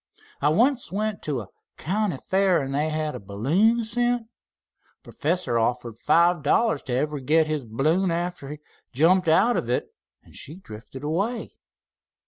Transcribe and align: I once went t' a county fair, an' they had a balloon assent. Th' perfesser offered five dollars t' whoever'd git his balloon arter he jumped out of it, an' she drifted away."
I 0.41 0.49
once 0.49 0.91
went 0.91 1.21
t' 1.21 1.31
a 1.37 1.45
county 1.77 2.17
fair, 2.17 2.63
an' 2.63 2.71
they 2.71 2.89
had 2.89 3.13
a 3.13 3.19
balloon 3.19 3.81
assent. 3.81 4.23
Th' 4.23 5.03
perfesser 5.03 5.59
offered 5.59 5.99
five 5.99 6.41
dollars 6.41 6.81
t' 6.81 6.93
whoever'd 6.93 7.27
git 7.27 7.45
his 7.45 7.63
balloon 7.63 8.09
arter 8.09 8.49
he 8.49 8.59
jumped 8.93 9.27
out 9.27 9.55
of 9.57 9.69
it, 9.69 9.93
an' 10.23 10.31
she 10.31 10.55
drifted 10.55 11.03
away." 11.03 11.51